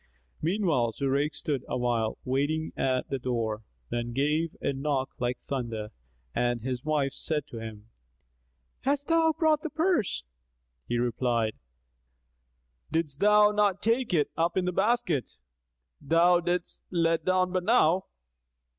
Meanwhile 0.41 0.93
Zurayk 0.93 1.35
stood 1.35 1.63
awhile, 1.67 2.17
waiting 2.25 2.71
at 2.75 3.07
the 3.11 3.19
door, 3.19 3.61
then 3.91 4.13
gave 4.13 4.55
a 4.59 4.73
knock 4.73 5.11
like 5.19 5.37
thunder 5.41 5.89
and 6.33 6.61
his 6.63 6.83
wife 6.83 7.13
said 7.13 7.45
to 7.49 7.59
him, 7.59 7.87
"Hast 8.79 9.09
thou 9.09 9.31
brought 9.31 9.61
the 9.61 9.69
purse?" 9.69 10.23
He 10.87 10.97
replied, 10.97 11.53
"Didst 12.91 13.19
thou 13.19 13.51
not 13.51 13.83
take 13.83 14.11
it 14.11 14.31
up 14.35 14.57
in 14.57 14.65
the 14.65 14.71
basket 14.71 15.37
thou 16.01 16.39
diddest 16.39 16.81
let 16.89 17.23
down 17.23 17.51
but 17.51 17.63
now?" 17.63 18.05